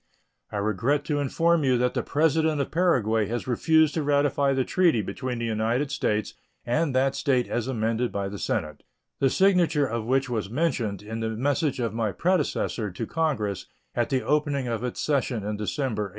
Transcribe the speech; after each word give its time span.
I 0.51 0.57
regret 0.57 1.05
to 1.05 1.19
inform 1.19 1.63
you 1.63 1.77
that 1.77 1.93
the 1.93 2.01
President 2.01 2.59
of 2.59 2.71
Paraguay 2.71 3.27
has 3.27 3.45
refused 3.45 3.93
to 3.93 4.01
ratify 4.01 4.51
the 4.51 4.65
treaty 4.65 5.03
between 5.03 5.37
the 5.37 5.45
United 5.45 5.91
States 5.91 6.33
and 6.65 6.95
that 6.95 7.13
State 7.13 7.47
as 7.47 7.67
amended 7.67 8.11
by 8.11 8.27
the 8.27 8.39
Senate, 8.39 8.81
the 9.19 9.29
signature 9.29 9.85
of 9.85 10.07
which 10.07 10.27
was 10.27 10.49
mentioned 10.49 11.03
in 11.03 11.19
the 11.19 11.29
message 11.29 11.79
of 11.79 11.93
my 11.93 12.11
predecessor 12.11 12.89
to 12.89 13.05
Congress 13.05 13.67
at 13.95 14.09
the 14.09 14.23
opening 14.23 14.67
of 14.67 14.83
its 14.83 14.99
session 14.99 15.43
in 15.43 15.55
December, 15.55 16.05
1853. 16.05 16.09